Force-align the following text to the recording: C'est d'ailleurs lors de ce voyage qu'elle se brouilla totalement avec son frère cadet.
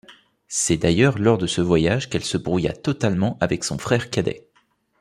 C'est 0.47 0.77
d'ailleurs 0.77 1.19
lors 1.19 1.37
de 1.37 1.45
ce 1.45 1.61
voyage 1.61 2.09
qu'elle 2.09 2.23
se 2.23 2.35
brouilla 2.37 2.73
totalement 2.73 3.37
avec 3.39 3.63
son 3.63 3.77
frère 3.77 4.09
cadet. 4.09 4.47